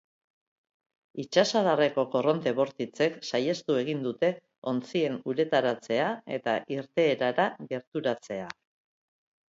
[1.23, 4.31] Itsasadarreko korronte bortitzek saihestu egin dute
[4.73, 8.49] ontzien uretaratzea eta irteerara gerturatzea.